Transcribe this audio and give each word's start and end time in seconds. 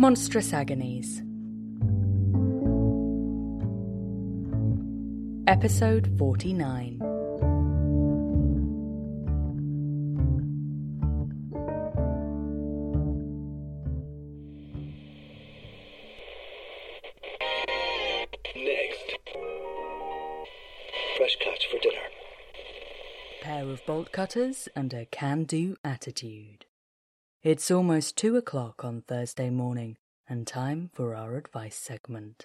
Monstrous 0.00 0.54
Agonies. 0.54 1.20
Episode 5.46 6.10
49. 6.16 6.96
Next. 18.56 19.18
Fresh 21.18 21.36
catch 21.40 21.66
for 21.70 21.78
dinner. 21.82 21.98
Pair 23.42 23.64
of 23.68 23.84
bolt 23.84 24.12
cutters 24.12 24.66
and 24.74 24.94
a 24.94 25.04
can 25.04 25.44
do 25.44 25.76
attitude. 25.84 26.64
It's 27.42 27.70
almost 27.70 28.18
two 28.18 28.36
o'clock 28.36 28.84
on 28.84 29.00
Thursday 29.00 29.48
morning, 29.48 29.96
and 30.28 30.46
time 30.46 30.90
for 30.92 31.14
our 31.14 31.36
advice 31.38 31.74
segment. 31.74 32.44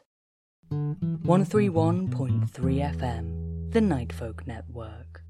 131.3 0.72 2.48
FM, 2.48 3.74
the 3.74 3.82
Nightfolk 3.82 4.48
Network. 4.48 5.22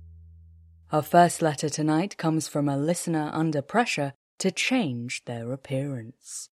Our 0.91 1.01
first 1.01 1.41
letter 1.41 1.67
tonight 1.67 2.15
comes 2.15 2.47
from 2.47 2.69
a 2.69 2.77
listener 2.77 3.31
under 3.33 3.63
pressure 3.63 4.13
to 4.37 4.51
change 4.51 5.25
their 5.25 5.51
appearance. 5.51 6.49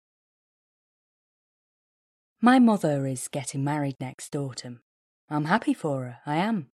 My 2.41 2.59
mother 2.59 3.07
is 3.07 3.29
getting 3.29 3.63
married 3.63 3.95
next 4.01 4.35
autumn. 4.35 4.81
I'm 5.29 5.45
happy 5.45 5.73
for 5.73 6.03
her, 6.03 6.17
I 6.25 6.35
am. 6.35 6.71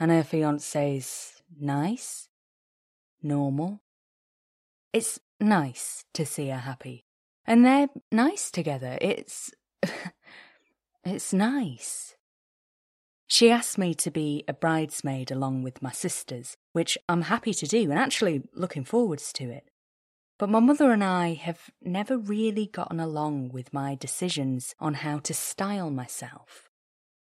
And 0.00 0.10
her 0.10 0.24
fiance's 0.24 1.40
nice, 1.56 2.28
normal. 3.22 3.82
It's 4.92 5.20
nice 5.40 6.04
to 6.14 6.26
see 6.26 6.48
her 6.48 6.58
happy. 6.58 7.04
And 7.46 7.64
they're 7.64 7.88
nice 8.10 8.50
together. 8.50 8.98
It's. 9.00 9.50
it's 11.04 11.32
nice. 11.32 12.14
She 13.28 13.50
asked 13.50 13.76
me 13.76 13.94
to 13.94 14.10
be 14.10 14.44
a 14.46 14.52
bridesmaid 14.52 15.30
along 15.30 15.62
with 15.62 15.82
my 15.82 15.90
sisters, 15.90 16.56
which 16.72 16.96
I'm 17.08 17.22
happy 17.22 17.52
to 17.54 17.66
do 17.66 17.90
and 17.90 17.98
actually 17.98 18.42
looking 18.54 18.84
forwards 18.84 19.32
to 19.34 19.50
it. 19.50 19.68
But 20.38 20.50
my 20.50 20.60
mother 20.60 20.92
and 20.92 21.02
I 21.02 21.34
have 21.34 21.70
never 21.82 22.18
really 22.18 22.66
gotten 22.66 23.00
along 23.00 23.48
with 23.48 23.72
my 23.72 23.94
decisions 23.94 24.74
on 24.78 24.94
how 24.94 25.18
to 25.20 25.34
style 25.34 25.90
myself. 25.90 26.68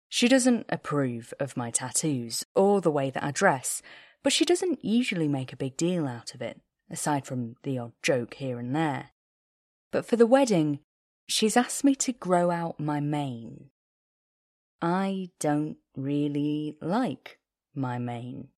She 0.08 0.28
doesn't 0.28 0.66
approve 0.68 1.32
of 1.40 1.56
my 1.56 1.70
tattoos 1.70 2.44
or 2.54 2.80
the 2.80 2.90
way 2.90 3.10
that 3.10 3.24
I 3.24 3.30
dress, 3.30 3.80
but 4.22 4.32
she 4.32 4.44
doesn't 4.44 4.84
usually 4.84 5.28
make 5.28 5.52
a 5.52 5.56
big 5.56 5.76
deal 5.76 6.06
out 6.06 6.34
of 6.34 6.42
it, 6.42 6.60
aside 6.90 7.26
from 7.26 7.56
the 7.62 7.78
odd 7.78 7.92
joke 8.02 8.34
here 8.34 8.58
and 8.58 8.74
there. 8.74 9.10
But 9.90 10.06
for 10.06 10.16
the 10.16 10.26
wedding, 10.26 10.80
she's 11.26 11.56
asked 11.56 11.84
me 11.84 11.94
to 11.96 12.12
grow 12.12 12.50
out 12.50 12.80
my 12.80 13.00
mane. 13.00 13.70
I 14.82 15.30
don't 15.38 15.76
really 15.96 16.76
like 16.80 17.38
my 17.74 17.98
mane. 17.98 18.48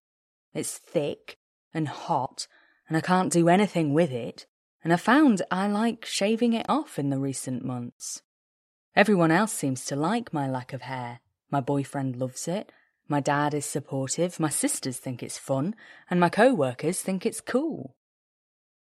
It's 0.53 0.77
thick 0.77 1.37
and 1.73 1.87
hot 1.87 2.47
and 2.87 2.97
I 2.97 3.01
can't 3.01 3.31
do 3.31 3.49
anything 3.49 3.93
with 3.93 4.11
it, 4.11 4.45
and 4.83 4.91
I 4.91 4.97
found 4.97 5.41
I 5.49 5.67
like 5.67 6.05
shaving 6.05 6.53
it 6.53 6.65
off 6.69 6.99
in 6.99 7.09
the 7.09 7.17
recent 7.17 7.63
months. 7.63 8.21
Everyone 8.95 9.31
else 9.31 9.53
seems 9.53 9.85
to 9.85 9.95
like 9.95 10.33
my 10.33 10.47
lack 10.47 10.73
of 10.73 10.83
hair. 10.83 11.19
My 11.49 11.61
boyfriend 11.61 12.17
loves 12.17 12.47
it, 12.47 12.71
my 13.07 13.19
dad 13.19 13.53
is 13.53 13.65
supportive, 13.65 14.39
my 14.39 14.49
sisters 14.49 14.97
think 14.97 15.23
it's 15.23 15.37
fun, 15.37 15.75
and 16.09 16.19
my 16.19 16.29
co 16.29 16.53
workers 16.53 17.01
think 17.01 17.25
it's 17.25 17.41
cool. 17.41 17.95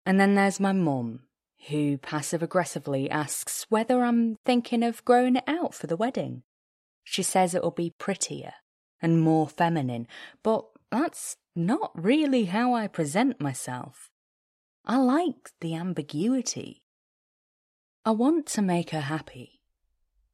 And 0.07 0.21
then 0.21 0.35
there's 0.35 0.57
my 0.57 0.71
mum, 0.71 1.23
who 1.67 1.97
passive 1.97 2.41
aggressively 2.41 3.09
asks 3.09 3.65
whether 3.67 4.05
I'm 4.05 4.37
thinking 4.45 4.81
of 4.81 5.03
growing 5.03 5.35
it 5.35 5.43
out 5.45 5.73
for 5.73 5.87
the 5.87 5.97
wedding. 5.97 6.43
She 7.03 7.23
says 7.23 7.53
it'll 7.53 7.71
be 7.71 7.93
prettier 7.99 8.53
and 9.01 9.19
more 9.19 9.49
feminine, 9.49 10.07
but 10.43 10.63
that's 10.89 11.35
not 11.57 11.91
really 11.93 12.45
how 12.45 12.73
I 12.73 12.87
present 12.87 13.41
myself. 13.41 14.09
I 14.85 14.95
like 14.95 15.51
the 15.59 15.75
ambiguity. 15.75 16.83
I 18.05 18.11
want 18.11 18.45
to 18.45 18.61
make 18.61 18.91
her 18.91 19.01
happy, 19.01 19.59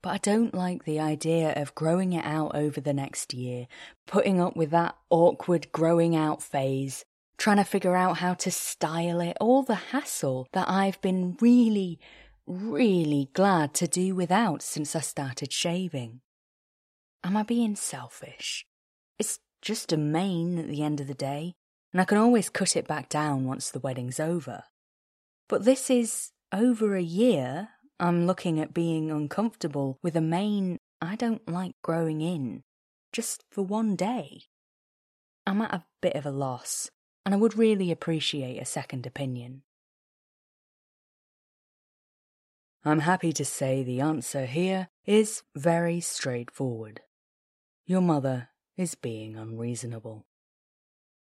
but 0.03 0.09
I 0.11 0.17
don't 0.19 0.53
like 0.53 0.85
the 0.85 0.99
idea 0.99 1.51
of 1.59 1.73
growing 1.73 2.13
it 2.13 2.23
out 2.23 2.55
over 2.55 2.79
the 2.79 2.93
next 2.93 3.33
year, 3.33 3.65
putting 4.05 4.39
up 4.39 4.55
with 4.55 4.69
that 4.69 4.95
awkward 5.09 5.71
growing 5.71 6.15
out 6.15 6.43
phase, 6.43 7.05
trying 7.43 7.57
to 7.57 7.63
figure 7.65 7.93
out 7.93 8.19
how 8.19 8.33
to 8.33 8.49
style 8.49 9.19
it, 9.19 9.35
all 9.41 9.63
the 9.63 9.75
hassle 9.75 10.47
that 10.53 10.69
I've 10.69 11.01
been 11.01 11.35
really, 11.41 11.99
really 12.47 13.31
glad 13.33 13.73
to 13.73 13.85
do 13.85 14.15
without 14.15 14.61
since 14.61 14.95
I 14.95 15.01
started 15.01 15.51
shaving. 15.51 16.21
Am 17.21 17.35
I 17.35 17.43
being 17.43 17.75
selfish? 17.75 18.65
It's 19.19 19.39
just 19.61 19.91
a 19.91 19.97
mane 19.97 20.57
at 20.57 20.69
the 20.69 20.83
end 20.83 21.01
of 21.01 21.07
the 21.07 21.13
day, 21.13 21.55
and 21.91 21.99
I 21.99 22.05
can 22.05 22.17
always 22.17 22.47
cut 22.47 22.77
it 22.77 22.87
back 22.87 23.09
down 23.09 23.43
once 23.43 23.69
the 23.69 23.81
wedding's 23.81 24.21
over. 24.21 24.63
But 25.49 25.65
this 25.65 25.89
is 25.89 26.31
over 26.53 26.95
a 26.95 27.03
year 27.03 27.71
I'm 27.99 28.25
looking 28.25 28.57
at 28.57 28.73
being 28.73 29.11
uncomfortable 29.11 29.99
with 30.01 30.15
a 30.15 30.21
mane 30.21 30.77
I 31.01 31.17
don't 31.17 31.45
like 31.49 31.75
growing 31.81 32.21
in, 32.21 32.63
just 33.11 33.43
for 33.51 33.63
one 33.63 33.97
day. 33.97 34.43
I'm 35.45 35.61
at 35.61 35.73
a 35.73 35.83
bit 36.01 36.15
of 36.15 36.25
a 36.25 36.31
loss, 36.31 36.89
and 37.25 37.33
I 37.33 37.37
would 37.37 37.57
really 37.57 37.91
appreciate 37.91 38.59
a 38.59 38.65
second 38.65 39.05
opinion. 39.05 39.63
I'm 42.85 42.99
happy 42.99 43.31
to 43.33 43.45
say 43.45 43.81
the 43.81 44.01
answer 44.01 44.45
here 44.45 44.89
is 45.05 45.43
very 45.55 46.01
straightforward. 46.01 47.01
Your 47.85 48.01
mother 48.01 48.49
is 48.75 48.95
being 48.95 49.37
unreasonable. 49.37 50.25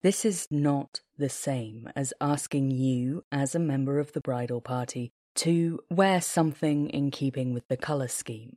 This 0.03 0.25
is 0.25 0.47
not 0.51 1.03
the 1.19 1.29
same 1.29 1.91
as 1.95 2.15
asking 2.21 2.71
you, 2.71 3.25
as 3.31 3.55
a 3.55 3.59
member 3.59 3.99
of 3.99 4.13
the 4.13 4.23
bridal 4.23 4.63
party, 4.63 5.13
to 5.35 5.81
wear 5.91 6.23
something 6.23 6.89
in 6.89 7.11
keeping 7.11 7.53
with 7.53 7.69
the 7.69 7.77
colour 7.77 8.09
scheme, 8.09 8.57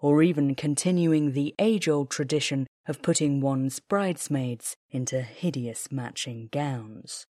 or 0.00 0.22
even 0.22 0.54
continuing 0.54 1.32
the 1.32 1.54
age 1.58 1.88
old 1.88 2.10
tradition 2.10 2.66
of 2.86 3.02
putting 3.02 3.40
one's 3.40 3.80
bridesmaids 3.80 4.76
into 4.90 5.20
hideous 5.20 5.90
matching 5.90 6.48
gowns. 6.52 7.26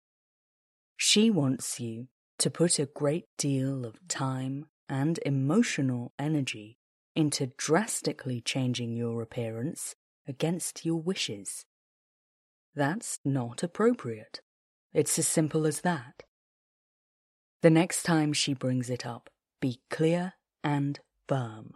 She 0.95 1.29
wants 1.29 1.79
you 1.79 2.07
to 2.37 2.49
put 2.49 2.79
a 2.79 2.85
great 2.85 3.25
deal 3.37 3.85
of 3.85 4.07
time 4.07 4.67
and 4.87 5.19
emotional 5.25 6.13
energy 6.17 6.77
into 7.15 7.51
drastically 7.57 8.41
changing 8.41 8.95
your 8.95 9.21
appearance 9.21 9.95
against 10.27 10.85
your 10.85 11.01
wishes. 11.01 11.65
That's 12.75 13.19
not 13.25 13.63
appropriate. 13.63 14.41
It's 14.93 15.19
as 15.19 15.27
simple 15.27 15.67
as 15.67 15.81
that. 15.81 16.23
The 17.61 17.69
next 17.69 18.03
time 18.03 18.31
she 18.31 18.53
brings 18.53 18.89
it 18.89 19.05
up, 19.05 19.29
be 19.59 19.81
clear 19.89 20.33
and 20.63 20.99
firm. 21.27 21.73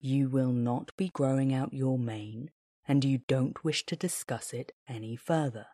You 0.00 0.28
will 0.28 0.52
not 0.52 0.96
be 0.96 1.08
growing 1.08 1.52
out 1.52 1.72
your 1.72 1.98
mane, 1.98 2.50
and 2.86 3.04
you 3.04 3.18
don't 3.26 3.64
wish 3.64 3.84
to 3.86 3.96
discuss 3.96 4.52
it 4.52 4.72
any 4.88 5.16
further. 5.16 5.66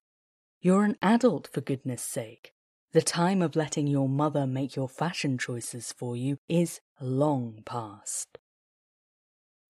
You're 0.61 0.85
an 0.85 0.97
adult, 1.03 1.49
for 1.53 1.61
goodness 1.61 2.03
sake. 2.03 2.53
The 2.93 3.03
time 3.03 3.43
of 3.43 3.57
letting 3.57 3.87
your 3.87 4.09
mother 4.09 4.47
make 4.47 4.77
your 4.77 4.89
fashion 4.89 5.37
choices 5.37 5.93
for 5.93 6.17
you 6.17 6.39
is 6.49 6.81
long 7.01 7.62
past. 7.67 8.39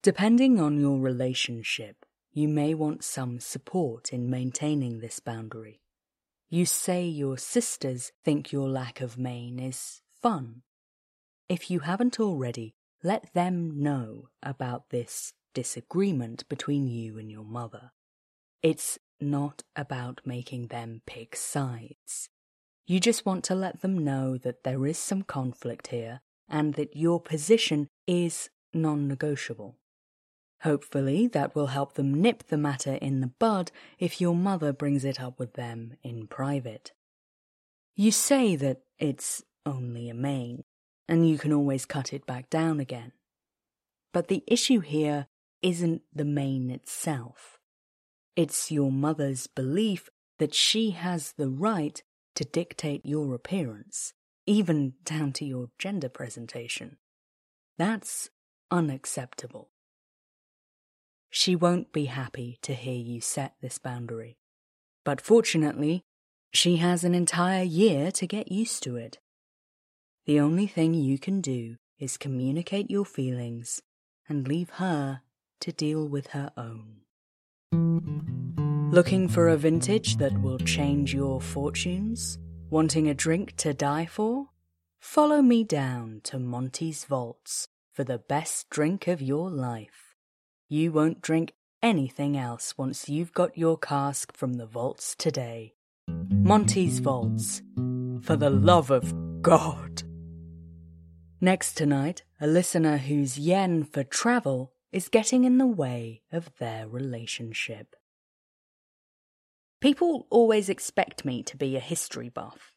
Depending 0.02 0.60
on 0.60 0.78
your 0.78 1.00
relationship, 1.00 2.04
you 2.32 2.46
may 2.46 2.74
want 2.74 3.02
some 3.02 3.40
support 3.40 4.12
in 4.12 4.28
maintaining 4.28 5.00
this 5.00 5.20
boundary. 5.20 5.80
You 6.50 6.66
say 6.66 7.06
your 7.06 7.38
sisters 7.38 8.12
think 8.24 8.52
your 8.52 8.68
lack 8.68 9.00
of 9.00 9.18
mane 9.18 9.58
is 9.58 10.02
fun. 10.22 10.62
If 11.48 11.70
you 11.70 11.80
haven't 11.80 12.20
already, 12.20 12.74
let 13.04 13.32
them 13.34 13.82
know 13.82 14.28
about 14.42 14.88
this 14.88 15.34
disagreement 15.52 16.48
between 16.48 16.88
you 16.88 17.18
and 17.18 17.30
your 17.30 17.44
mother. 17.44 17.92
It's 18.62 18.98
not 19.20 19.62
about 19.76 20.22
making 20.24 20.68
them 20.68 21.02
pick 21.06 21.36
sides. 21.36 22.30
You 22.86 22.98
just 22.98 23.26
want 23.26 23.44
to 23.44 23.54
let 23.54 23.82
them 23.82 23.98
know 23.98 24.38
that 24.38 24.64
there 24.64 24.86
is 24.86 24.98
some 24.98 25.22
conflict 25.22 25.88
here 25.88 26.22
and 26.48 26.74
that 26.74 26.96
your 26.96 27.20
position 27.20 27.88
is 28.06 28.48
non 28.72 29.06
negotiable. 29.06 29.76
Hopefully, 30.62 31.26
that 31.28 31.54
will 31.54 31.68
help 31.68 31.94
them 31.94 32.22
nip 32.22 32.44
the 32.44 32.56
matter 32.56 32.94
in 32.94 33.20
the 33.20 33.32
bud 33.38 33.70
if 33.98 34.18
your 34.18 34.34
mother 34.34 34.72
brings 34.72 35.04
it 35.04 35.20
up 35.20 35.38
with 35.38 35.54
them 35.54 35.94
in 36.02 36.26
private. 36.26 36.92
You 37.94 38.10
say 38.10 38.56
that 38.56 38.80
it's 38.98 39.42
only 39.66 40.08
a 40.08 40.14
mane, 40.14 40.64
and 41.08 41.28
you 41.28 41.38
can 41.38 41.52
always 41.52 41.86
cut 41.86 42.12
it 42.12 42.26
back 42.26 42.50
down 42.50 42.80
again. 42.80 43.12
But 44.12 44.28
the 44.28 44.44
issue 44.46 44.80
here 44.80 45.26
isn't 45.62 46.02
the 46.14 46.24
mane 46.24 46.70
itself. 46.70 47.58
It's 48.36 48.70
your 48.70 48.92
mother's 48.92 49.46
belief 49.46 50.08
that 50.38 50.54
she 50.54 50.90
has 50.90 51.32
the 51.32 51.48
right 51.48 52.02
to 52.34 52.44
dictate 52.44 53.04
your 53.04 53.34
appearance, 53.34 54.12
even 54.46 54.94
down 55.04 55.32
to 55.34 55.44
your 55.44 55.70
gender 55.78 56.08
presentation. 56.08 56.96
That's 57.78 58.30
unacceptable. 58.70 59.70
She 61.30 61.56
won't 61.56 61.92
be 61.92 62.04
happy 62.06 62.58
to 62.62 62.74
hear 62.74 62.94
you 62.94 63.20
set 63.20 63.54
this 63.60 63.78
boundary. 63.78 64.36
But 65.04 65.20
fortunately, 65.20 66.04
she 66.52 66.76
has 66.76 67.04
an 67.04 67.14
entire 67.14 67.64
year 67.64 68.10
to 68.12 68.26
get 68.26 68.52
used 68.52 68.82
to 68.84 68.96
it. 68.96 69.18
The 70.26 70.40
only 70.40 70.66
thing 70.66 70.94
you 70.94 71.18
can 71.18 71.42
do 71.42 71.76
is 71.98 72.16
communicate 72.16 72.90
your 72.90 73.04
feelings 73.04 73.82
and 74.26 74.48
leave 74.48 74.70
her 74.70 75.20
to 75.60 75.70
deal 75.70 76.08
with 76.08 76.28
her 76.28 76.50
own. 76.56 77.02
Looking 78.90 79.28
for 79.28 79.48
a 79.48 79.56
vintage 79.58 80.16
that 80.16 80.40
will 80.40 80.58
change 80.58 81.12
your 81.12 81.42
fortunes? 81.42 82.38
Wanting 82.70 83.06
a 83.06 83.14
drink 83.14 83.54
to 83.56 83.74
die 83.74 84.06
for? 84.06 84.46
Follow 84.98 85.42
me 85.42 85.62
down 85.62 86.22
to 86.24 86.38
Monty's 86.38 87.04
Vaults 87.04 87.68
for 87.92 88.02
the 88.02 88.18
best 88.18 88.70
drink 88.70 89.06
of 89.06 89.20
your 89.20 89.50
life. 89.50 90.14
You 90.70 90.90
won't 90.90 91.20
drink 91.20 91.52
anything 91.82 92.34
else 92.34 92.78
once 92.78 93.10
you've 93.10 93.34
got 93.34 93.58
your 93.58 93.76
cask 93.76 94.34
from 94.34 94.54
the 94.54 94.64
vaults 94.64 95.14
today. 95.18 95.74
Monty's 96.30 97.00
Vaults. 97.00 97.62
For 98.22 98.36
the 98.36 98.48
love 98.48 98.90
of 98.90 99.12
God. 99.42 100.02
Next 101.44 101.76
tonight, 101.76 102.22
a 102.40 102.46
listener 102.46 102.96
whose 102.96 103.38
yen 103.38 103.84
for 103.84 104.02
travel 104.02 104.72
is 104.92 105.10
getting 105.10 105.44
in 105.44 105.58
the 105.58 105.66
way 105.66 106.22
of 106.32 106.50
their 106.56 106.88
relationship. 106.88 107.96
People 109.78 110.26
always 110.30 110.70
expect 110.70 111.26
me 111.26 111.42
to 111.42 111.58
be 111.58 111.76
a 111.76 111.80
history 111.80 112.30
buff. 112.30 112.72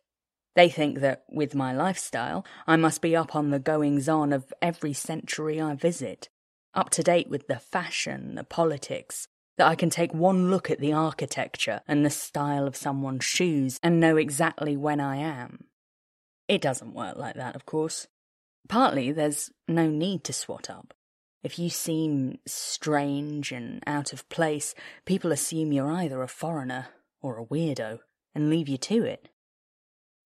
They 0.53 0.67
think 0.67 0.99
that 0.99 1.23
with 1.29 1.55
my 1.55 1.71
lifestyle, 1.71 2.45
I 2.67 2.75
must 2.75 3.01
be 3.01 3.15
up 3.15 3.37
on 3.37 3.51
the 3.51 3.59
goings 3.59 4.09
on 4.09 4.33
of 4.33 4.51
every 4.61 4.91
century 4.91 5.61
I 5.61 5.73
visit, 5.73 6.27
up 6.73 6.89
to 6.89 7.03
date 7.03 7.29
with 7.29 7.47
the 7.47 7.59
fashion, 7.59 8.35
the 8.35 8.43
politics, 8.43 9.29
that 9.57 9.67
I 9.67 9.75
can 9.75 9.89
take 9.89 10.13
one 10.13 10.51
look 10.51 10.69
at 10.69 10.81
the 10.81 10.91
architecture 10.91 11.79
and 11.87 12.05
the 12.05 12.09
style 12.09 12.67
of 12.67 12.75
someone's 12.75 13.23
shoes 13.23 13.79
and 13.81 14.01
know 14.01 14.17
exactly 14.17 14.75
when 14.75 14.99
I 14.99 15.15
am. 15.15 15.67
It 16.49 16.61
doesn't 16.61 16.93
work 16.93 17.15
like 17.15 17.35
that, 17.35 17.55
of 17.55 17.65
course. 17.65 18.07
Partly, 18.67 19.11
there's 19.11 19.51
no 19.67 19.87
need 19.87 20.23
to 20.25 20.33
swat 20.33 20.69
up. 20.69 20.93
If 21.43 21.57
you 21.57 21.69
seem 21.69 22.39
strange 22.45 23.51
and 23.51 23.81
out 23.87 24.11
of 24.11 24.27
place, 24.29 24.73
people 25.05 25.31
assume 25.31 25.71
you're 25.71 25.91
either 25.91 26.21
a 26.21 26.27
foreigner 26.27 26.87
or 27.21 27.39
a 27.39 27.45
weirdo 27.45 27.99
and 28.35 28.49
leave 28.49 28.67
you 28.67 28.77
to 28.77 29.03
it. 29.03 29.29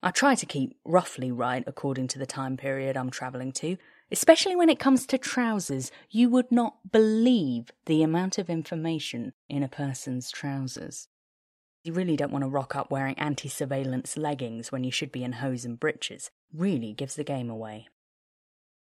I 0.03 0.09
try 0.09 0.33
to 0.33 0.45
keep 0.45 0.77
roughly 0.83 1.31
right 1.31 1.63
according 1.67 2.07
to 2.09 2.19
the 2.19 2.25
time 2.25 2.57
period 2.57 2.97
I'm 2.97 3.11
travelling 3.11 3.51
to, 3.53 3.77
especially 4.11 4.55
when 4.55 4.69
it 4.69 4.79
comes 4.79 5.05
to 5.07 5.17
trousers. 5.19 5.91
You 6.09 6.29
would 6.29 6.51
not 6.51 6.91
believe 6.91 7.71
the 7.85 8.01
amount 8.01 8.39
of 8.39 8.49
information 8.49 9.33
in 9.47 9.61
a 9.61 9.67
person's 9.67 10.31
trousers. 10.31 11.07
You 11.83 11.93
really 11.93 12.15
don't 12.15 12.31
want 12.31 12.43
to 12.43 12.49
rock 12.49 12.75
up 12.75 12.89
wearing 12.89 13.17
anti 13.19 13.49
surveillance 13.49 14.17
leggings 14.17 14.71
when 14.71 14.83
you 14.83 14.91
should 14.91 15.11
be 15.11 15.23
in 15.23 15.33
hose 15.33 15.65
and 15.65 15.79
breeches. 15.79 16.31
Really 16.53 16.93
gives 16.93 17.15
the 17.15 17.23
game 17.23 17.49
away. 17.49 17.87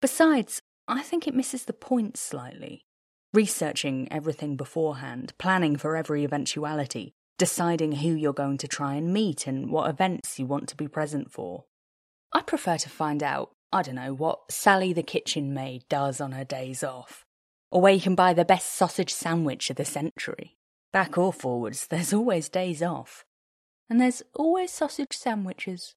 Besides, 0.02 0.62
I 0.88 1.02
think 1.02 1.28
it 1.28 1.36
misses 1.36 1.66
the 1.66 1.74
point 1.74 2.18
slightly. 2.18 2.86
Researching 3.34 4.08
everything 4.12 4.56
beforehand, 4.56 5.34
planning 5.38 5.76
for 5.76 5.96
every 5.96 6.24
eventuality, 6.24 7.14
deciding 7.38 7.94
who 7.94 8.10
you're 8.14 8.34
going 8.34 8.58
to 8.60 8.68
try 8.68 8.96
and 8.96 9.14
meet 9.14 9.48
and 9.48 9.70
what 9.70 9.90
events 9.90 10.40
you 10.40 10.46
want 10.46 10.70
to 10.70 10.76
be 10.76 10.88
present 10.88 11.32
for. 11.32 11.66
I 12.32 12.42
prefer 12.42 12.78
to 12.78 12.90
find 12.90 13.24
out, 13.24 13.52
I 13.72 13.82
don't 13.82 13.96
know, 13.96 14.14
what 14.14 14.52
Sally 14.52 14.94
the 14.94 15.04
kitchen 15.04 15.54
maid 15.54 15.84
does 15.90 16.22
on 16.22 16.34
her 16.34 16.46
days 16.46 16.84
off, 16.84 17.26
or 17.72 17.82
where 17.82 17.94
you 17.94 18.02
can 18.02 18.16
buy 18.16 18.34
the 18.34 18.46
best 18.46 18.74
sausage 18.74 19.14
sandwich 19.14 19.70
of 19.70 19.76
the 19.76 19.86
century. 19.86 20.58
Back 20.94 21.18
or 21.18 21.34
forwards, 21.34 21.88
there's 21.88 22.14
always 22.14 22.48
days 22.48 22.82
off, 22.82 23.26
and 23.90 24.00
there's 24.00 24.24
always 24.34 24.72
sausage 24.72 25.14
sandwiches. 25.14 25.96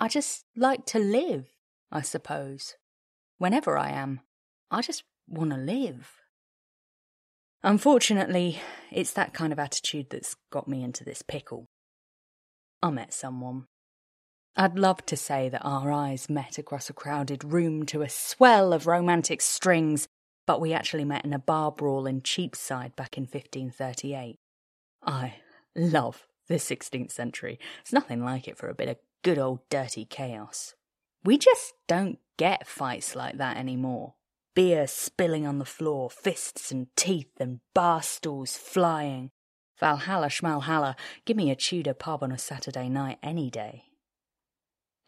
I 0.00 0.08
just 0.08 0.44
like 0.56 0.86
to 0.86 0.98
live, 0.98 1.50
I 1.92 2.02
suppose. 2.02 2.76
Whenever 3.38 3.76
I 3.78 3.90
am, 3.90 4.20
I 4.70 4.82
just 4.82 5.04
want 5.28 5.50
to 5.50 5.56
live. 5.56 6.20
Unfortunately, 7.62 8.60
it's 8.90 9.12
that 9.12 9.34
kind 9.34 9.52
of 9.52 9.58
attitude 9.58 10.10
that's 10.10 10.36
got 10.50 10.68
me 10.68 10.82
into 10.82 11.04
this 11.04 11.22
pickle. 11.22 11.66
I 12.82 12.90
met 12.90 13.12
someone. 13.12 13.66
I'd 14.56 14.78
love 14.78 15.04
to 15.06 15.16
say 15.16 15.48
that 15.48 15.64
our 15.64 15.92
eyes 15.92 16.28
met 16.28 16.58
across 16.58 16.90
a 16.90 16.94
crowded 16.94 17.44
room 17.44 17.86
to 17.86 18.02
a 18.02 18.08
swell 18.08 18.72
of 18.72 18.86
romantic 18.86 19.40
strings, 19.40 20.08
but 20.46 20.60
we 20.60 20.72
actually 20.72 21.04
met 21.04 21.24
in 21.24 21.32
a 21.32 21.38
bar 21.38 21.70
brawl 21.70 22.06
in 22.06 22.22
Cheapside 22.22 22.96
back 22.96 23.16
in 23.16 23.24
1538. 23.24 24.36
I 25.02 25.34
love 25.76 26.26
the 26.48 26.56
16th 26.56 27.12
century. 27.12 27.58
It's 27.80 27.92
nothing 27.92 28.24
like 28.24 28.48
it 28.48 28.58
for 28.58 28.68
a 28.68 28.74
bit 28.74 28.88
of 28.88 28.96
good 29.22 29.38
old 29.38 29.60
dirty 29.68 30.04
chaos. 30.04 30.74
We 31.24 31.38
just 31.38 31.74
don't 31.86 32.18
get 32.36 32.66
fights 32.66 33.14
like 33.14 33.38
that 33.38 33.56
anymore 33.56 34.14
beer 34.54 34.86
spilling 34.86 35.46
on 35.46 35.58
the 35.58 35.64
floor, 35.64 36.10
fists 36.10 36.70
and 36.70 36.88
teeth 36.96 37.32
and 37.38 37.60
bar 37.74 38.02
stools 38.02 38.56
flying. 38.56 39.30
Valhalla 39.78 40.26
schmalhalla, 40.26 40.96
give 41.24 41.36
me 41.36 41.50
a 41.50 41.56
Tudor 41.56 41.94
pub 41.94 42.22
on 42.22 42.32
a 42.32 42.38
Saturday 42.38 42.88
night 42.88 43.18
any 43.22 43.50
day. 43.50 43.84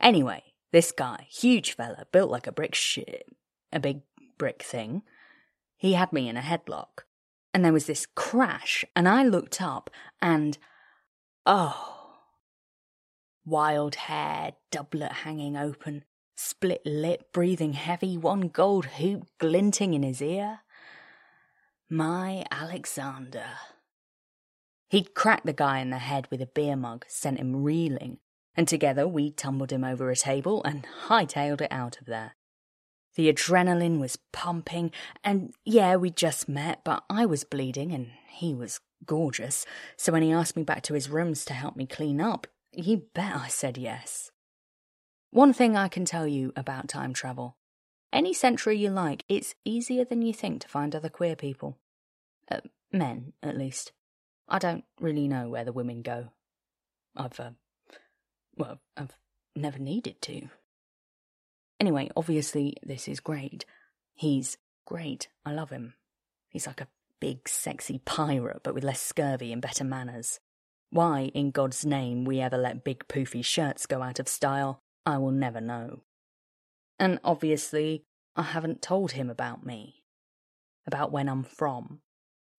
Anyway, 0.01 0.43
this 0.73 0.91
guy, 0.93 1.27
huge 1.31 1.73
fella, 1.73 2.07
built 2.13 2.31
like 2.31 2.47
a 2.47 2.53
brick 2.53 2.75
shit, 2.75 3.27
a 3.71 3.79
big 3.79 4.01
brick 4.39 4.63
thing, 4.63 5.03
he 5.77 5.93
had 5.93 6.13
me 6.13 6.29
in 6.29 6.37
a 6.37 6.41
headlock. 6.41 7.05
And 7.53 7.63
there 7.63 7.73
was 7.73 7.85
this 7.85 8.07
crash, 8.07 8.85
and 8.97 9.07
I 9.07 9.25
looked 9.25 9.61
up, 9.61 9.91
and 10.23 10.57
oh. 11.45 11.92
Wild 13.45 13.97
hair, 13.97 14.53
doublet 14.71 15.13
hanging 15.13 15.57
open, 15.57 16.05
split 16.37 16.83
lip, 16.85 17.33
breathing 17.33 17.73
heavy, 17.73 18.17
one 18.17 18.43
gold 18.43 18.85
hoop 18.85 19.27
glinting 19.39 19.95
in 19.95 20.05
his 20.05 20.23
ear. 20.23 20.61
My 21.91 22.45
Alexander. 22.53 23.47
He'd 24.89 25.15
cracked 25.15 25.47
the 25.47 25.53
guy 25.53 25.81
in 25.81 25.91
the 25.91 25.99
head 25.99 26.29
with 26.31 26.41
a 26.41 26.47
beer 26.47 26.77
mug, 26.77 27.05
sent 27.09 27.39
him 27.39 27.65
reeling, 27.65 28.19
and 28.55 28.69
together 28.69 29.09
we 29.09 29.31
tumbled 29.31 29.73
him 29.73 29.83
over 29.83 30.11
a 30.11 30.17
table 30.17 30.63
and 30.65 30.87
hightailed 31.09 31.63
it 31.63 31.73
out 31.73 32.01
of 32.01 32.07
there. 32.07 32.37
The 33.17 33.33
adrenaline 33.33 33.99
was 33.99 34.19
pumping, 34.33 34.93
and 35.25 35.53
yeah, 35.65 35.97
we'd 35.97 36.17
just 36.17 36.49
met, 36.49 36.83
but 36.85 37.05
I 37.11 37.27
was 37.27 37.43
bleeding 37.43 37.93
and 37.93 38.11
he 38.31 38.55
was 38.55 38.81
gorgeous, 39.05 39.67
so 39.97 40.13
when 40.13 40.23
he 40.23 40.33
asked 40.33 40.57
me 40.57 40.63
back 40.63 40.83
to 40.85 40.95
his 40.95 41.11
rooms 41.11 41.45
to 41.47 41.55
help 41.55 41.75
me 41.75 41.87
clean 41.87 42.21
up, 42.21 42.47
you 42.73 43.05
bet 43.15 43.37
I 43.37 43.49
said 43.49 43.79
yes. 43.79 44.31
One 45.31 45.53
thing 45.53 45.77
I 45.77 45.89
can 45.89 46.05
tell 46.05 46.27
you 46.27 46.53
about 46.57 46.89
time 46.89 47.13
travel 47.13 47.57
any 48.13 48.35
century 48.35 48.77
you 48.77 48.91
like, 48.91 49.25
it's 49.29 49.55
easier 49.65 50.05
than 50.05 50.23
you 50.23 50.35
think 50.35 50.61
to 50.63 50.69
find 50.69 50.95
other 50.95 51.09
queer 51.09 51.35
people. 51.35 51.79
Uh, 52.51 52.61
men, 52.93 53.33
at 53.43 53.57
least. 53.57 53.93
I 54.49 54.59
don't 54.59 54.85
really 55.01 55.29
know 55.29 55.49
where 55.49 55.65
the 55.65 55.73
women 55.73 56.03
go. 56.03 56.29
I've, 57.17 57.41
uh, 57.41 57.51
well, 58.57 58.81
I've 58.97 59.17
never 59.57 59.79
needed 59.79 60.21
to. 60.23 60.49
Anyway, 61.81 62.11
obviously, 62.15 62.77
this 62.83 63.09
is 63.09 63.21
great. 63.21 63.65
He's 64.15 64.59
great. 64.85 65.29
I 65.47 65.53
love 65.53 65.71
him. 65.71 65.95
He's 66.51 66.67
like 66.67 66.83
a 66.83 66.89
big, 67.19 67.49
sexy 67.49 67.99
pirate, 68.05 68.61
but 68.63 68.75
with 68.75 68.85
less 68.85 69.01
scurvy 69.01 69.53
and 69.53 69.63
better 69.63 69.85
manners. 69.85 70.39
Why, 70.93 71.31
in 71.33 71.53
God's 71.53 71.87
name, 71.87 72.27
we 72.27 72.39
ever 72.41 72.59
let 72.59 72.85
big 72.85 73.09
poofy 73.09 73.43
shirts 73.43 73.87
go 73.87 74.03
out 74.03 74.19
of 74.19 74.29
style, 74.29 74.83
I 75.07 75.17
will 75.17 75.31
never 75.31 75.59
know. 75.59 76.03
And 76.99 77.19
obviously, 77.25 78.05
I 78.37 78.43
haven't 78.43 78.83
told 78.83 79.13
him 79.13 79.31
about 79.31 79.65
me, 79.65 80.03
about 80.87 81.11
when 81.11 81.31
I'm 81.31 81.45
from, 81.45 82.03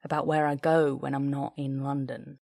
about 0.04 0.26
where 0.26 0.48
I 0.48 0.56
go 0.56 0.96
when 0.96 1.14
I'm 1.14 1.30
not 1.30 1.54
in 1.58 1.84
London. 1.84 2.40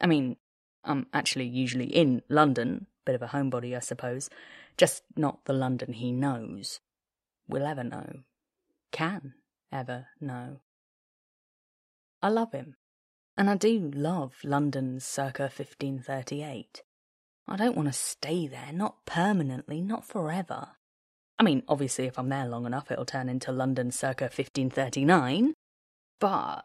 I 0.00 0.06
mean, 0.06 0.38
I'm 0.82 1.08
actually 1.12 1.46
usually 1.46 1.94
in 1.94 2.22
London, 2.30 2.86
bit 3.04 3.14
of 3.14 3.20
a 3.20 3.28
homebody, 3.28 3.76
I 3.76 3.80
suppose, 3.80 4.30
just 4.78 5.02
not 5.14 5.44
the 5.44 5.52
London 5.52 5.92
he 5.92 6.10
knows, 6.10 6.80
will 7.46 7.66
ever 7.66 7.84
know, 7.84 8.20
can 8.92 9.34
ever 9.70 10.06
know. 10.22 10.60
I 12.22 12.30
love 12.30 12.52
him, 12.52 12.76
and 13.36 13.48
I 13.48 13.56
do 13.56 13.90
love 13.94 14.36
London 14.44 15.00
circa 15.00 15.44
1538. 15.44 16.82
I 17.48 17.56
don't 17.56 17.76
want 17.76 17.88
to 17.88 17.92
stay 17.92 18.46
there, 18.46 18.70
not 18.72 19.04
permanently, 19.06 19.80
not 19.80 20.04
forever. 20.04 20.68
I 21.38 21.42
mean, 21.42 21.62
obviously, 21.66 22.06
if 22.06 22.18
I'm 22.18 22.28
there 22.28 22.46
long 22.46 22.66
enough, 22.66 22.90
it'll 22.90 23.04
turn 23.04 23.28
into 23.28 23.50
London 23.50 23.90
circa 23.90 24.24
1539. 24.24 25.54
But 26.20 26.62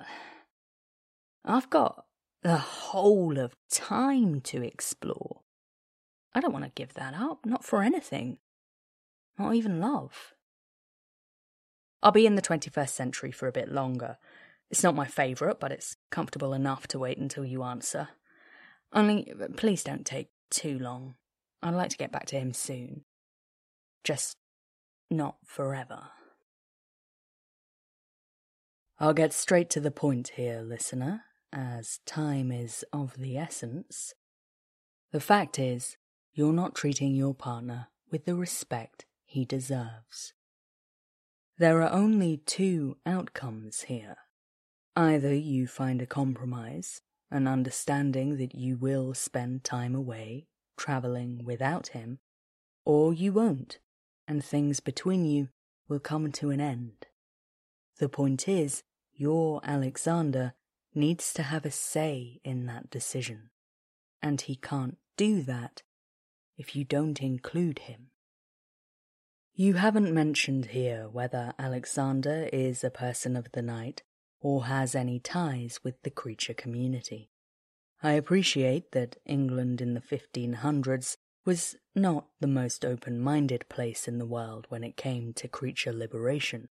I've 1.44 1.70
got 1.70 2.06
the 2.44 2.58
whole 2.58 3.40
of 3.40 3.56
time 3.72 4.42
to 4.42 4.62
explore. 4.62 5.42
I 6.36 6.40
don't 6.40 6.54
want 6.54 6.66
to 6.66 6.72
give 6.76 6.94
that 6.94 7.16
up, 7.16 7.46
not 7.46 7.64
for 7.66 7.82
anything. 7.82 8.38
Not 9.40 9.56
even 9.56 9.80
love. 9.80 10.34
I'll 12.04 12.12
be 12.12 12.28
in 12.28 12.36
the 12.36 12.42
21st 12.42 12.90
century 12.90 13.32
for 13.32 13.48
a 13.48 13.52
bit 13.52 13.72
longer. 13.72 14.18
It's 14.70 14.84
not 14.84 14.96
my 14.96 15.06
favourite, 15.06 15.60
but 15.60 15.72
it's 15.72 15.96
comfortable 16.12 16.54
enough 16.54 16.88
to 16.90 17.00
wait 17.00 17.18
until 17.18 17.46
you 17.46 17.64
answer. 17.64 18.10
Only, 18.92 19.34
please 19.56 19.84
don't 19.84 20.06
take 20.06 20.30
too 20.50 20.78
long. 20.78 21.16
I'd 21.62 21.74
like 21.74 21.90
to 21.92 21.98
get 21.98 22.12
back 22.12 22.26
to 22.28 22.40
him 22.40 22.54
soon. 22.54 23.04
Just 24.04 24.38
not 25.10 25.38
forever. 25.46 26.10
I'll 29.00 29.14
get 29.14 29.34
straight 29.34 29.70
to 29.72 29.80
the 29.80 29.92
point 29.92 30.30
here, 30.36 30.62
listener, 30.62 31.24
as 31.54 32.00
time 32.06 32.52
is 32.52 32.84
of 32.92 33.14
the 33.18 33.38
essence. 33.38 34.14
The 35.12 35.20
fact 35.20 35.60
is, 35.60 35.98
you're 36.34 36.54
not 36.54 36.76
treating 36.76 37.16
your 37.16 37.34
partner 37.34 37.88
with 38.12 38.26
the 38.26 38.36
respect 38.36 39.06
he 39.24 39.46
deserves. 39.46 40.34
There 41.58 41.82
are 41.82 41.92
only 41.92 42.38
two 42.38 42.98
outcomes 43.06 43.82
here. 43.84 44.18
Either 44.98 45.32
you 45.32 45.68
find 45.68 46.01
a 46.01 46.08
compromise, 46.08 47.04
an 47.30 47.48
understanding 47.48 48.38
that 48.38 48.56
you 48.56 48.75
will 48.75 49.13
spend 49.13 49.63
time 49.63 49.94
away, 49.94 50.48
travelling 50.75 51.46
without 51.46 51.89
him, 51.89 52.18
or 52.84 53.13
you 53.13 53.32
won't, 53.32 53.77
and 54.27 54.44
things 54.44 54.80
between 54.80 55.24
you 55.24 55.50
will 55.88 56.00
come 56.00 56.32
to 56.32 56.50
an 56.50 56.60
end. 56.60 57.06
The 58.00 58.10
point 58.10 58.48
is, 58.48 58.82
your 59.13 59.62
Alexander 59.63 60.56
needs 60.96 61.32
to 61.34 61.44
have 61.44 61.63
a 61.63 61.70
say 61.70 62.42
in 62.44 62.66
that 62.66 62.89
decision, 62.89 63.51
and 64.20 64.42
he 64.42 64.56
can't 64.56 64.98
do 65.16 65.44
that 65.44 65.84
if 66.58 66.75
you 66.75 66.84
don't 66.84 67.22
include 67.22 67.77
him. 67.80 68.08
You 69.54 69.75
haven't 69.75 70.12
mentioned 70.12 70.68
here 70.68 71.08
whether 71.08 71.54
Alexander 71.60 72.50
is 72.51 72.84
a 72.84 72.89
person 72.89 73.36
of 73.36 73.51
the 73.51 73.62
night 73.62 74.01
or 74.39 74.65
has 74.65 74.96
any 74.96 75.20
ties 75.20 75.79
with 75.84 76.01
the 76.03 76.10
creature 76.10 76.53
community. 76.53 77.29
I 78.03 78.13
appreciate 78.13 78.91
that 78.91 79.17
England 79.25 79.82
in 79.82 79.94
the 79.94 80.01
1500s 80.01 81.17
was 81.46 81.75
not 81.96 82.27
the 82.39 82.48
most 82.48 82.86
open 82.86 83.20
minded 83.20 83.67
place 83.70 84.08
in 84.08 84.20
the 84.20 84.25
world 84.25 84.65
when 84.70 84.84
it 84.84 84.98
came 84.98 85.34
to 85.34 85.48
creature 85.48 85.94
liberation. 85.94 86.67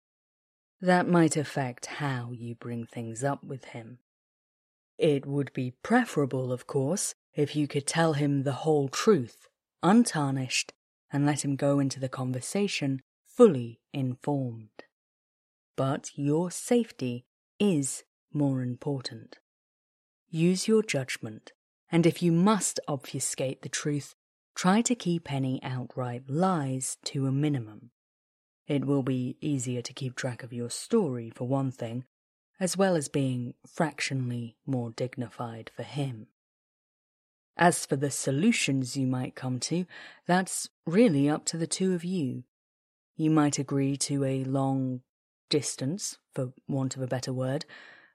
That 0.81 1.09
might 1.09 1.37
affect 1.37 1.87
how 1.87 2.31
you 2.33 2.55
bring 2.55 2.85
things 2.85 3.25
up 3.25 3.43
with 3.43 3.67
him. 3.67 4.01
It 4.99 5.25
would 5.25 5.53
be 5.53 5.75
preferable, 5.83 6.53
of 6.53 6.67
course, 6.67 7.15
if 7.35 7.57
you 7.57 7.67
could 7.67 7.87
tell 7.87 8.13
him 8.13 8.43
the 8.43 8.53
whole 8.53 8.89
truth, 8.89 9.49
untarnished, 9.83 10.73
and 11.11 11.25
let 11.25 11.45
him 11.45 11.57
go 11.57 11.79
into 11.79 12.01
the 12.01 12.09
conversation 12.09 13.01
fully 13.27 13.81
informed. 13.93 14.85
But 15.77 16.11
your 16.17 16.51
safety 16.51 17.25
is 17.59 18.05
more 18.33 18.63
important. 18.63 19.39
Use 20.31 20.67
your 20.67 20.83
judgment, 20.83 21.53
and 21.91 22.07
if 22.07 22.23
you 22.23 22.33
must 22.33 22.81
obfuscate 22.89 23.63
the 23.63 23.69
truth, 23.69 24.15
try 24.55 24.83
to 24.83 24.95
keep 24.95 25.33
any 25.33 25.63
outright 25.63 26.23
lies 26.29 26.97
to 27.05 27.27
a 27.27 27.33
minimum. 27.33 27.91
It 28.67 28.85
will 28.85 29.03
be 29.03 29.37
easier 29.41 29.83
to 29.83 29.93
keep 29.93 30.17
track 30.17 30.43
of 30.43 30.53
your 30.53 30.71
story, 30.71 31.31
for 31.31 31.47
one 31.47 31.71
thing, 31.71 32.05
as 32.59 32.77
well 32.77 32.97
as 32.97 33.09
being 33.09 33.55
fractionally 33.67 34.57
more 34.67 34.91
dignified 34.91 35.71
for 35.75 35.83
him. 35.83 36.29
As 37.57 37.87
for 37.87 37.97
the 37.97 38.11
solutions 38.11 38.97
you 38.97 39.07
might 39.07 39.37
come 39.37 39.61
to, 39.61 39.87
that's 40.27 40.71
really 40.87 41.29
up 41.29 41.45
to 41.47 41.57
the 41.57 41.67
two 41.67 41.95
of 41.95 42.05
you. 42.05 42.45
You 43.17 43.31
might 43.31 43.59
agree 43.59 43.97
to 43.99 44.25
a 44.25 44.45
long 44.45 45.03
distance, 45.49 46.19
for 46.33 46.53
want 46.69 46.97
of 46.97 47.03
a 47.03 47.07
better 47.07 47.33
word, 47.33 47.65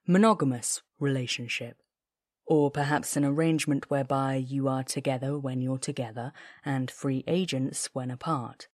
monogamous 0.07 0.81
relationship. 0.99 1.77
Or 2.45 2.71
perhaps 2.71 3.15
an 3.15 3.23
arrangement 3.23 3.91
whereby 3.91 4.35
you 4.35 4.67
are 4.67 4.83
together 4.83 5.37
when 5.37 5.61
you're 5.61 5.77
together 5.77 6.33
and 6.65 6.89
free 6.89 7.23
agents 7.27 7.89
when 7.93 8.09
apart. 8.09 8.67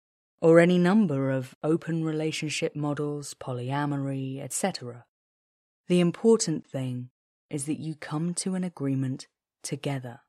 Or 0.43 0.61
any 0.61 0.77
number 0.77 1.31
of 1.31 1.55
open 1.63 2.05
relationship 2.05 2.77
models, 2.77 3.35
polyamory, 3.35 4.43
etc. 4.43 5.07
The 5.89 6.01
important 6.01 6.67
thing 6.67 7.11
is 7.49 7.65
that 7.67 7.81
you 7.81 7.95
come 7.95 8.35
to 8.35 8.55
an 8.55 8.65
agreement 8.65 9.27
together, 9.63 10.21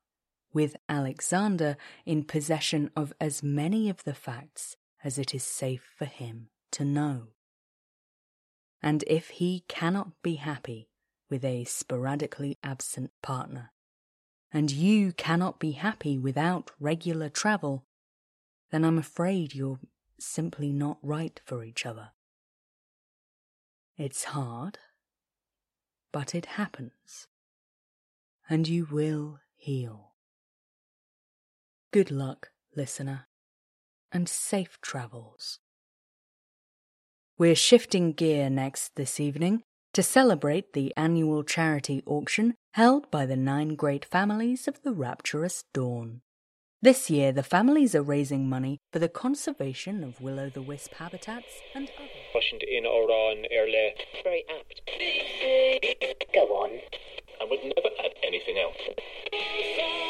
with 0.54 0.76
Alexander 0.88 1.78
in 2.06 2.24
possession 2.24 2.92
of 2.96 3.12
as 3.20 3.42
many 3.44 3.90
of 3.90 4.04
the 4.04 4.14
facts 4.14 4.78
as 5.04 5.18
it 5.18 5.34
is 5.34 5.44
safe 5.44 5.84
for 5.98 6.06
him 6.06 6.50
to 6.72 6.86
know. 6.86 7.28
And 8.84 9.06
if 9.08 9.30
he 9.30 9.64
cannot 9.70 10.22
be 10.22 10.36
happy 10.36 10.90
with 11.30 11.46
a 11.46 11.64
sporadically 11.64 12.58
absent 12.62 13.12
partner, 13.22 13.72
and 14.52 14.70
you 14.70 15.14
cannot 15.14 15.58
be 15.58 15.72
happy 15.72 16.20
without 16.20 16.72
regular 16.82 17.30
travel, 17.30 17.86
then 18.72 18.84
I'm 18.84 18.98
afraid 18.98 19.56
you're 19.56 19.80
simply 20.20 20.74
not 20.74 20.98
right 21.02 21.40
for 21.46 21.64
each 21.64 21.86
other. 21.86 22.10
It's 23.98 24.26
hard, 24.26 24.80
but 26.12 26.36
it 26.36 26.46
happens. 26.46 27.28
And 28.50 28.68
you 28.68 28.86
will 28.92 29.40
heal. 29.56 30.12
Good 31.92 32.12
luck, 32.12 32.50
listener, 32.76 33.28
and 34.12 34.28
safe 34.28 34.78
travels. 34.82 35.60
We're 37.40 37.56
shifting 37.56 38.12
gear 38.12 38.48
next 38.48 38.96
this 38.96 39.20
evening 39.20 39.64
to 39.94 40.04
celebrate 40.04 40.74
the 40.74 40.94
annual 40.96 41.44
charity 41.44 42.04
auction 42.06 42.54
held 42.74 43.10
by 43.10 43.26
the 43.26 43.36
nine 43.36 43.74
great 43.74 44.06
families 44.06 44.68
of 44.68 44.84
the 44.84 44.94
Rapturous 44.94 45.64
Dawn. 45.74 46.22
This 46.84 47.10
year, 47.10 47.32
the 47.32 47.42
families 47.42 47.96
are 47.96 48.04
raising 48.04 48.48
money 48.48 48.78
for 48.92 49.00
the 49.00 49.10
conservation 49.10 50.04
of 50.04 50.22
will 50.22 50.40
o' 50.40 50.50
the 50.50 50.62
wisp 50.62 50.94
habitats 50.94 51.60
and 51.74 51.90
other. 51.98 52.08
Questioned 52.32 52.62
in 52.62 52.86
or 52.86 53.10
on 53.10 53.46
earlier. 53.52 53.90
Very 54.24 54.44
apt. 54.48 54.82
Go 56.36 56.42
on. 56.42 56.80
I 57.42 57.46
would 57.46 57.64
never 57.64 57.90
add 58.00 58.14
anything 58.22 58.60
else. 58.60 60.03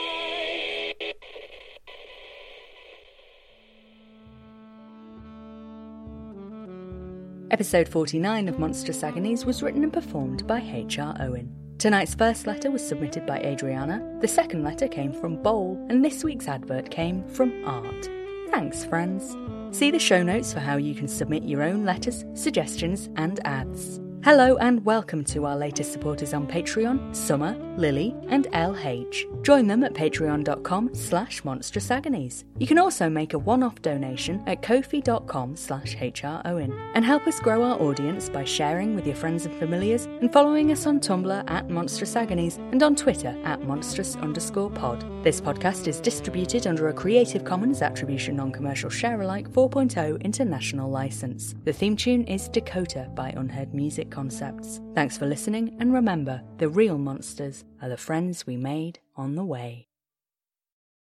Episode 7.54 7.88
49 7.88 8.50
of 8.50 8.58
Monstrous 8.58 9.04
Agonies 9.04 9.46
was 9.46 9.62
written 9.62 9.84
and 9.84 9.94
performed 9.94 10.48
by 10.48 10.60
H.R. 10.60 11.16
Owen. 11.20 11.56
Tonight's 11.78 12.16
first 12.16 12.48
letter 12.48 12.72
was 12.72 12.84
submitted 12.84 13.28
by 13.28 13.38
Adriana, 13.42 14.18
the 14.22 14.28
second 14.28 14.64
letter 14.64 14.88
came 14.88 15.14
from 15.14 15.40
Bowl, 15.44 15.78
and 15.88 16.04
this 16.04 16.24
week's 16.24 16.48
advert 16.48 16.90
came 16.90 17.24
from 17.28 17.64
Art. 17.64 18.10
Thanks, 18.50 18.84
friends. 18.84 19.38
See 19.70 19.92
the 19.92 20.00
show 20.00 20.24
notes 20.24 20.52
for 20.52 20.62
how 20.62 20.78
you 20.78 20.96
can 20.96 21.08
submit 21.08 21.44
your 21.44 21.62
own 21.62 21.86
letters, 21.86 22.26
suggestions, 22.34 23.12
and 23.18 23.40
ads. 23.46 24.00
Hello 24.24 24.56
and 24.56 24.86
welcome 24.86 25.22
to 25.26 25.46
our 25.46 25.58
latest 25.58 25.92
supporters 25.92 26.34
on 26.34 26.48
Patreon, 26.48 27.14
Summer, 27.14 27.58
Lily, 27.76 28.16
and 28.30 28.46
LH. 28.54 29.44
Join 29.44 29.68
them 29.68 29.84
at 29.84 29.94
patreon.com 29.94 30.96
slash 30.96 31.42
monstrousagonies. 31.42 32.46
You 32.58 32.66
can 32.66 32.78
also 32.78 33.10
make 33.10 33.34
a 33.34 33.38
one-off 33.38 33.82
donation 33.82 34.42
at 34.48 34.62
kofi.com 34.62 35.58
slash 35.58 35.98
hrowen 35.98 36.92
and 36.96 37.04
help 37.04 37.28
us 37.28 37.42
grow 37.42 37.64
our 37.64 37.78
audience 37.82 38.30
by 38.30 38.46
sharing 38.46 38.96
with 38.96 39.06
your 39.06 39.18
friends 39.18 39.46
and 39.46 39.60
familiars 39.60 40.06
and 40.06 40.32
following 40.32 40.72
us 40.72 40.86
on 40.86 41.02
Tumblr 41.02 41.44
at 41.50 41.70
Monstrous 41.70 42.16
Agonies 42.16 42.60
and 42.72 42.82
on 42.82 42.96
Twitter 42.96 43.38
at 43.44 43.68
monstrous 43.68 44.16
underscore 44.16 44.72
pod. 44.72 45.04
This 45.26 45.42
podcast 45.42 45.86
is 45.90 46.00
distributed 46.00 46.66
under 46.66 46.88
a 46.88 46.94
Creative 46.94 47.44
Commons 47.44 47.82
Attribution 47.82 48.38
Non-Commercial 48.38 48.90
Share-alike 48.90 49.50
4.0 49.50 50.24
international 50.24 50.90
license. 50.90 51.56
The 51.66 51.74
theme 51.74 51.98
tune 51.98 52.24
is 52.24 52.48
Dakota 52.48 53.10
by 53.14 53.32
Unheard 53.36 53.74
Music 53.74 54.13
concepts. 54.14 54.80
Thanks 54.94 55.18
for 55.18 55.26
listening, 55.26 55.76
and 55.80 55.92
remember 55.92 56.44
the 56.58 56.70
real 56.70 56.98
monsters 56.98 57.66
are 57.82 57.90
the 57.90 57.98
friends 57.98 58.46
we 58.46 58.56
made 58.56 59.00
on 59.16 59.36
the 59.36 59.44
way. 59.44 59.88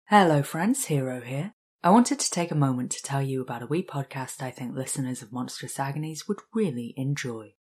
Hello, 0.06 0.42
friends, 0.42 0.86
Hero 0.86 1.22
here. 1.22 1.54
I 1.84 1.92
wanted 1.92 2.20
to 2.20 2.32
take 2.32 2.50
a 2.50 2.56
moment 2.56 2.92
to 2.92 3.04
tell 3.04 3.22
you 3.22 3.42
about 3.42 3.62
a 3.62 3.68
wee 3.68 3.84
podcast 3.84 4.42
I 4.42 4.50
think 4.50 4.76
listeners 4.76 5.22
of 5.22 5.32
Monstrous 5.32 5.80
Agonies 5.80 6.28
would 6.28 6.40
really 6.54 6.96
enjoy. 6.98 7.54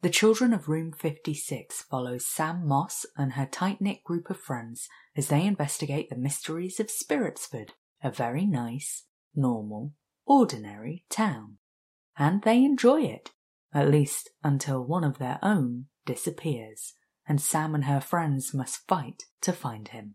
The 0.00 0.10
Children 0.10 0.54
of 0.54 0.68
Room 0.68 0.92
56 0.92 1.82
follows 1.82 2.24
Sam 2.24 2.66
Moss 2.66 3.04
and 3.16 3.32
her 3.32 3.46
tight 3.46 3.80
knit 3.80 4.02
group 4.04 4.30
of 4.30 4.40
friends 4.40 4.88
as 5.14 5.28
they 5.28 5.44
investigate 5.44 6.08
the 6.08 6.16
mysteries 6.16 6.80
of 6.80 6.86
Spiritsford, 6.86 7.70
a 8.02 8.10
very 8.10 8.46
nice, 8.46 9.04
normal, 9.34 9.92
ordinary 10.24 11.04
town. 11.10 11.58
And 12.16 12.42
they 12.42 12.64
enjoy 12.64 13.02
it 13.02 13.32
at 13.72 13.90
least 13.90 14.30
until 14.42 14.84
one 14.84 15.04
of 15.04 15.18
their 15.18 15.38
own 15.42 15.86
disappears, 16.06 16.94
and 17.26 17.40
Sam 17.40 17.74
and 17.74 17.84
her 17.84 18.00
friends 18.00 18.54
must 18.54 18.86
fight 18.88 19.24
to 19.42 19.52
find 19.52 19.88
him. 19.88 20.14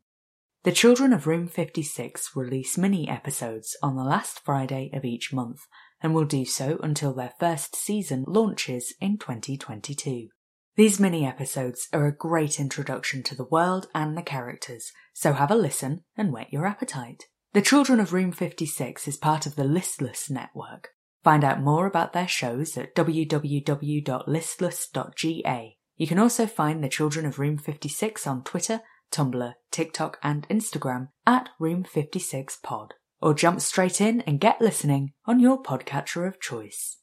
The 0.64 0.72
Children 0.72 1.12
of 1.12 1.28
Room 1.28 1.48
56 1.48 2.36
release 2.36 2.78
mini 2.78 3.10
episodes 3.10 3.76
on 3.84 3.96
the 3.96 4.04
last 4.04 4.40
Friday 4.46 4.90
of 4.94 5.04
each 5.04 5.34
month, 5.34 5.62
and 6.02 6.14
will 6.14 6.26
do 6.26 6.46
so 6.46 6.80
until 6.82 7.14
their 7.14 7.34
first 7.40 7.76
season 7.76 8.24
launches 8.28 8.94
in 9.02 9.18
2022. 9.18 10.30
These 10.76 11.00
mini 11.00 11.26
episodes 11.26 11.88
are 11.94 12.08
a 12.08 12.16
great 12.16 12.60
introduction 12.60 13.24
to 13.24 13.36
the 13.36 13.44
world 13.46 13.88
and 13.94 14.18
the 14.18 14.24
characters, 14.24 14.92
so 15.14 15.34
have 15.34 15.52
a 15.52 15.56
listen 15.56 16.04
and 16.18 16.32
whet 16.32 16.52
your 16.52 16.66
appetite. 16.66 17.26
The 17.54 17.62
Children 17.62 18.00
of 18.00 18.14
Room 18.14 18.32
56 18.32 19.08
is 19.08 19.18
part 19.18 19.46
of 19.46 19.56
the 19.56 19.64
Listless 19.64 20.30
Network. 20.30 20.90
Find 21.24 21.44
out 21.44 21.62
more 21.62 21.86
about 21.86 22.14
their 22.14 22.28
shows 22.28 22.76
at 22.78 22.96
www.listless.ga. 22.96 25.78
You 25.96 26.08
can 26.08 26.20
also 26.20 26.48
find 26.48 26.84
the 26.84 26.90
Children 26.90 27.26
of 27.26 27.40
Room 27.40 27.58
56 27.58 28.28
on 28.28 28.44
Twitter, 28.44 28.82
Tumblr, 29.12 29.54
TikTok, 29.72 30.20
and 30.22 30.48
Instagram 30.50 31.08
at 31.26 31.50
Room56pod. 31.62 32.92
Or 33.22 33.34
jump 33.34 33.62
straight 33.62 34.02
in 34.02 34.20
and 34.22 34.40
get 34.40 34.60
listening 34.60 35.14
on 35.26 35.40
your 35.40 35.64
podcatcher 35.64 36.28
of 36.28 36.42
choice. 36.42 36.98